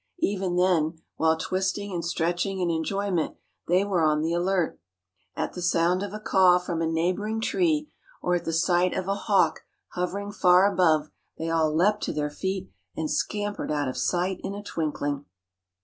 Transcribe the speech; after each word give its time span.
Even 0.23 0.55
then, 0.55 0.99
while 1.17 1.37
twisting 1.37 1.93
and 1.93 2.03
stretching 2.03 2.59
in 2.59 2.71
enjoyment, 2.71 3.37
they 3.67 3.83
were 3.85 4.01
on 4.01 4.21
the 4.23 4.33
alert. 4.33 4.79
At 5.35 5.53
the 5.53 5.61
sound 5.61 6.01
of 6.01 6.11
a 6.11 6.19
caw 6.19 6.57
from 6.57 6.81
a 6.81 6.87
neighboring 6.87 7.39
tree, 7.39 7.87
or 8.19 8.33
at 8.33 8.45
the 8.45 8.51
sight 8.51 8.95
of 8.95 9.07
a 9.07 9.13
hawk 9.13 9.59
hovering 9.89 10.31
far 10.31 10.65
above, 10.65 11.11
they 11.37 11.51
all 11.51 11.71
leapt 11.71 12.01
to 12.05 12.13
their 12.13 12.31
feet, 12.31 12.71
and 12.97 13.11
scampered 13.11 13.71
out 13.71 13.87
of 13.87 13.95
sight 13.95 14.39
in 14.43 14.55
a 14.55 14.63
twinkling. 14.63 15.25